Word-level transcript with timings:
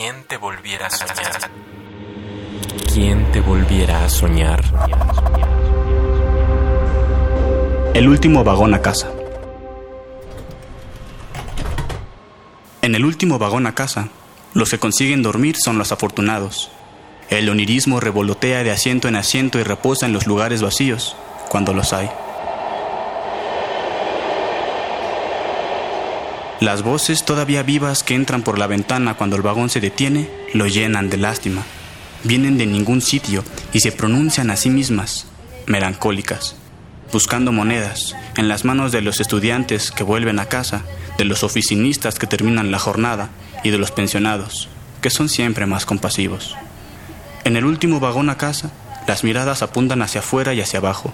¿Quién 0.00 0.22
te 0.28 0.36
volviera 0.36 0.86
a 0.86 0.90
soñar? 0.90 1.50
¿Quién 2.94 3.32
te 3.32 3.40
volviera 3.40 4.04
a 4.04 4.08
soñar? 4.08 4.62
El 7.94 8.08
último 8.08 8.44
vagón 8.44 8.74
a 8.74 8.80
casa. 8.80 9.10
En 12.80 12.94
el 12.94 13.04
último 13.04 13.40
vagón 13.40 13.66
a 13.66 13.74
casa, 13.74 14.10
los 14.54 14.70
que 14.70 14.78
consiguen 14.78 15.24
dormir 15.24 15.56
son 15.56 15.78
los 15.78 15.90
afortunados. 15.90 16.70
El 17.28 17.48
onirismo 17.48 17.98
revolotea 17.98 18.62
de 18.62 18.70
asiento 18.70 19.08
en 19.08 19.16
asiento 19.16 19.58
y 19.58 19.64
reposa 19.64 20.06
en 20.06 20.12
los 20.12 20.28
lugares 20.28 20.62
vacíos, 20.62 21.16
cuando 21.48 21.74
los 21.74 21.92
hay. 21.92 22.08
Las 26.60 26.82
voces 26.82 27.24
todavía 27.24 27.62
vivas 27.62 28.02
que 28.02 28.16
entran 28.16 28.42
por 28.42 28.58
la 28.58 28.66
ventana 28.66 29.14
cuando 29.14 29.36
el 29.36 29.42
vagón 29.42 29.70
se 29.70 29.80
detiene 29.80 30.28
lo 30.54 30.66
llenan 30.66 31.08
de 31.08 31.16
lástima. 31.16 31.62
Vienen 32.24 32.58
de 32.58 32.66
ningún 32.66 33.00
sitio 33.00 33.44
y 33.72 33.78
se 33.78 33.92
pronuncian 33.92 34.50
a 34.50 34.56
sí 34.56 34.68
mismas, 34.68 35.26
melancólicas, 35.66 36.56
buscando 37.12 37.52
monedas 37.52 38.16
en 38.36 38.48
las 38.48 38.64
manos 38.64 38.90
de 38.90 39.02
los 39.02 39.20
estudiantes 39.20 39.92
que 39.92 40.02
vuelven 40.02 40.40
a 40.40 40.46
casa, 40.46 40.82
de 41.16 41.24
los 41.24 41.44
oficinistas 41.44 42.18
que 42.18 42.26
terminan 42.26 42.72
la 42.72 42.80
jornada 42.80 43.30
y 43.62 43.70
de 43.70 43.78
los 43.78 43.92
pensionados, 43.92 44.68
que 45.00 45.10
son 45.10 45.28
siempre 45.28 45.64
más 45.66 45.86
compasivos. 45.86 46.56
En 47.44 47.56
el 47.56 47.66
último 47.66 48.00
vagón 48.00 48.30
a 48.30 48.36
casa, 48.36 48.72
las 49.06 49.22
miradas 49.22 49.62
apuntan 49.62 50.02
hacia 50.02 50.22
afuera 50.22 50.54
y 50.54 50.60
hacia 50.60 50.80
abajo. 50.80 51.12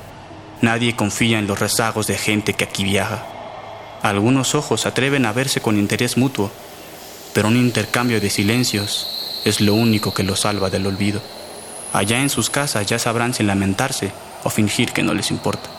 Nadie 0.62 0.96
confía 0.96 1.38
en 1.38 1.46
los 1.46 1.58
rezagos 1.58 2.06
de 2.06 2.16
gente 2.16 2.54
que 2.54 2.64
aquí 2.64 2.82
viaja. 2.82 3.33
Algunos 4.04 4.54
ojos 4.54 4.84
atreven 4.84 5.24
a 5.24 5.32
verse 5.32 5.62
con 5.62 5.78
interés 5.78 6.18
mutuo, 6.18 6.50
pero 7.32 7.48
un 7.48 7.56
intercambio 7.56 8.20
de 8.20 8.28
silencios 8.28 9.40
es 9.46 9.62
lo 9.62 9.72
único 9.72 10.12
que 10.12 10.22
los 10.22 10.40
salva 10.40 10.68
del 10.68 10.86
olvido. 10.86 11.22
Allá 11.94 12.20
en 12.20 12.28
sus 12.28 12.50
casas 12.50 12.84
ya 12.84 12.98
sabrán 12.98 13.32
si 13.32 13.44
lamentarse 13.44 14.12
o 14.42 14.50
fingir 14.50 14.92
que 14.92 15.02
no 15.02 15.14
les 15.14 15.30
importa. 15.30 15.70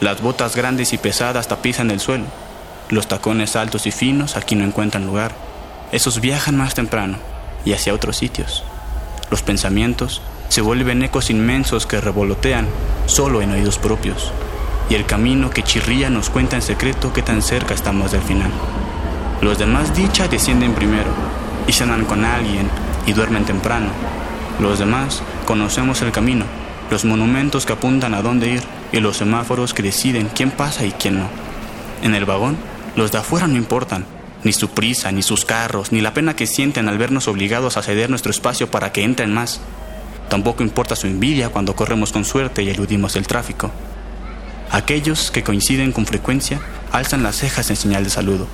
Las 0.00 0.20
botas 0.20 0.54
grandes 0.56 0.92
y 0.92 0.98
pesadas 0.98 1.48
tapizan 1.48 1.90
el 1.90 2.00
suelo. 2.00 2.26
Los 2.90 3.08
tacones 3.08 3.56
altos 3.56 3.86
y 3.86 3.90
finos 3.90 4.36
aquí 4.36 4.56
no 4.56 4.66
encuentran 4.66 5.06
lugar. 5.06 5.34
Esos 5.90 6.20
viajan 6.20 6.54
más 6.54 6.74
temprano 6.74 7.16
y 7.64 7.72
hacia 7.72 7.94
otros 7.94 8.18
sitios. 8.18 8.62
Los 9.30 9.40
pensamientos 9.40 10.20
se 10.50 10.60
vuelven 10.60 11.02
ecos 11.02 11.30
inmensos 11.30 11.86
que 11.86 11.98
revolotean 11.98 12.68
solo 13.06 13.40
en 13.40 13.52
oídos 13.52 13.78
propios 13.78 14.34
y 14.90 14.96
el 14.96 15.06
camino 15.06 15.50
que 15.50 15.62
chirría 15.62 16.10
nos 16.10 16.28
cuenta 16.28 16.56
en 16.56 16.62
secreto 16.62 17.12
qué 17.12 17.22
tan 17.22 17.40
cerca 17.40 17.74
estamos 17.74 18.10
del 18.10 18.22
final. 18.22 18.50
Los 19.40 19.56
demás 19.56 19.94
dicha 19.94 20.28
descienden 20.28 20.74
primero 20.74 21.10
y 21.66 21.72
cenan 21.72 22.04
con 22.04 22.24
alguien 22.24 22.68
y 23.06 23.12
duermen 23.12 23.44
temprano. 23.44 23.88
Los 24.58 24.80
demás 24.80 25.22
conocemos 25.46 26.02
el 26.02 26.10
camino, 26.10 26.44
los 26.90 27.04
monumentos 27.04 27.64
que 27.64 27.72
apuntan 27.72 28.14
a 28.14 28.20
dónde 28.20 28.50
ir 28.50 28.62
y 28.92 28.98
los 28.98 29.16
semáforos 29.16 29.72
que 29.72 29.82
deciden 29.84 30.28
quién 30.34 30.50
pasa 30.50 30.84
y 30.84 30.90
quién 30.90 31.20
no. 31.20 31.28
En 32.02 32.14
el 32.14 32.24
vagón, 32.24 32.56
los 32.96 33.12
de 33.12 33.18
afuera 33.18 33.46
no 33.46 33.56
importan, 33.56 34.04
ni 34.42 34.52
su 34.52 34.70
prisa, 34.70 35.12
ni 35.12 35.22
sus 35.22 35.44
carros, 35.44 35.92
ni 35.92 36.00
la 36.00 36.14
pena 36.14 36.34
que 36.34 36.48
sienten 36.48 36.88
al 36.88 36.98
vernos 36.98 37.28
obligados 37.28 37.76
a 37.76 37.82
ceder 37.82 38.10
nuestro 38.10 38.32
espacio 38.32 38.70
para 38.70 38.90
que 38.90 39.04
entren 39.04 39.32
más. 39.32 39.60
Tampoco 40.28 40.64
importa 40.64 40.96
su 40.96 41.06
envidia 41.06 41.50
cuando 41.50 41.76
corremos 41.76 42.10
con 42.10 42.24
suerte 42.24 42.62
y 42.64 42.70
eludimos 42.70 43.14
el 43.14 43.26
tráfico. 43.26 43.70
Aquellos 44.72 45.32
que 45.32 45.42
coinciden 45.42 45.90
con 45.90 46.06
frecuencia 46.06 46.60
alzan 46.92 47.24
las 47.24 47.36
cejas 47.36 47.70
en 47.70 47.76
señal 47.76 48.04
de 48.04 48.10
saludo, 48.10 48.46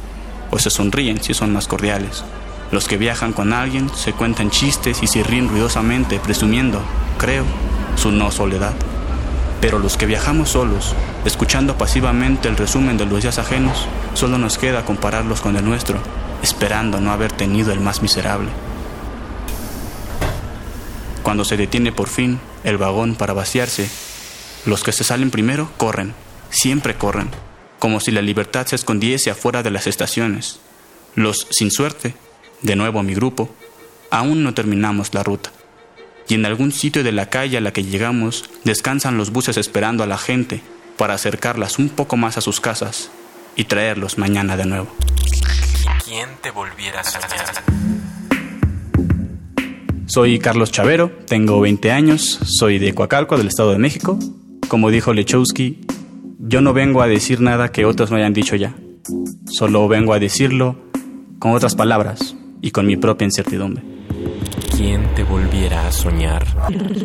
o 0.50 0.58
se 0.58 0.70
sonríen 0.70 1.22
si 1.22 1.34
son 1.34 1.52
más 1.52 1.68
cordiales. 1.68 2.24
Los 2.70 2.88
que 2.88 2.96
viajan 2.96 3.34
con 3.34 3.52
alguien 3.52 3.90
se 3.94 4.14
cuentan 4.14 4.50
chistes 4.50 5.02
y 5.02 5.08
se 5.08 5.22
ríen 5.22 5.48
ruidosamente, 5.50 6.18
presumiendo, 6.18 6.80
creo, 7.18 7.44
su 7.96 8.12
no 8.12 8.30
soledad. 8.30 8.72
Pero 9.60 9.78
los 9.78 9.98
que 9.98 10.06
viajamos 10.06 10.50
solos, 10.50 10.94
escuchando 11.26 11.76
pasivamente 11.76 12.48
el 12.48 12.56
resumen 12.56 12.96
de 12.96 13.04
los 13.04 13.20
días 13.20 13.38
ajenos, 13.38 13.86
solo 14.14 14.38
nos 14.38 14.56
queda 14.56 14.86
compararlos 14.86 15.42
con 15.42 15.54
el 15.56 15.66
nuestro, 15.66 15.98
esperando 16.42 16.98
no 16.98 17.12
haber 17.12 17.30
tenido 17.30 17.72
el 17.72 17.80
más 17.80 18.00
miserable. 18.00 18.48
Cuando 21.22 21.44
se 21.44 21.58
detiene 21.58 21.92
por 21.92 22.08
fin 22.08 22.40
el 22.64 22.78
vagón 22.78 23.16
para 23.16 23.34
vaciarse, 23.34 23.90
los 24.66 24.82
que 24.82 24.92
se 24.92 25.04
salen 25.04 25.30
primero 25.30 25.70
corren, 25.76 26.12
siempre 26.50 26.96
corren, 26.96 27.30
como 27.78 28.00
si 28.00 28.10
la 28.10 28.20
libertad 28.20 28.66
se 28.66 28.76
escondiese 28.76 29.30
afuera 29.30 29.62
de 29.62 29.70
las 29.70 29.86
estaciones. 29.86 30.60
Los 31.14 31.46
sin 31.50 31.70
suerte, 31.70 32.14
de 32.62 32.76
nuevo 32.76 33.02
mi 33.02 33.14
grupo, 33.14 33.48
aún 34.10 34.42
no 34.42 34.54
terminamos 34.54 35.14
la 35.14 35.22
ruta. 35.22 35.50
Y 36.28 36.34
en 36.34 36.44
algún 36.44 36.72
sitio 36.72 37.04
de 37.04 37.12
la 37.12 37.30
calle 37.30 37.56
a 37.56 37.60
la 37.60 37.72
que 37.72 37.84
llegamos 37.84 38.44
descansan 38.64 39.16
los 39.16 39.30
buses 39.30 39.56
esperando 39.56 40.02
a 40.02 40.08
la 40.08 40.18
gente 40.18 40.60
para 40.96 41.14
acercarlas 41.14 41.78
un 41.78 41.88
poco 41.88 42.16
más 42.16 42.36
a 42.36 42.40
sus 42.40 42.60
casas 42.60 43.10
y 43.54 43.64
traerlos 43.64 44.18
mañana 44.18 44.56
de 44.56 44.66
nuevo. 44.66 44.88
¿Quién 46.04 46.28
te 46.42 46.50
volviera 46.50 47.00
a 47.00 47.04
soñar? 47.04 47.64
Soy 50.08 50.38
Carlos 50.38 50.72
Chavero, 50.72 51.10
tengo 51.26 51.60
20 51.60 51.92
años, 51.92 52.40
soy 52.44 52.78
de 52.78 52.94
Coacalco, 52.94 53.36
del 53.36 53.48
Estado 53.48 53.72
de 53.72 53.78
México, 53.78 54.18
como 54.68 54.90
dijo 54.90 55.12
Lechowski, 55.12 55.80
yo 56.38 56.60
no 56.60 56.72
vengo 56.72 57.02
a 57.02 57.06
decir 57.06 57.40
nada 57.40 57.70
que 57.70 57.84
otros 57.84 58.10
no 58.10 58.16
hayan 58.16 58.32
dicho 58.32 58.56
ya. 58.56 58.74
Solo 59.46 59.88
vengo 59.88 60.12
a 60.12 60.18
decirlo 60.18 60.76
con 61.38 61.52
otras 61.52 61.74
palabras 61.74 62.36
y 62.60 62.70
con 62.70 62.86
mi 62.86 62.96
propia 62.96 63.24
incertidumbre. 63.24 63.82
¿Quién 64.76 65.14
te 65.14 65.24
volviera 65.24 65.86
a 65.86 65.92
soñar? 65.92 66.44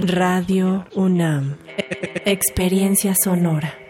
Radio 0.06 0.86
UNAM. 0.96 1.56
Experiencia 2.26 3.14
sonora. 3.24 3.81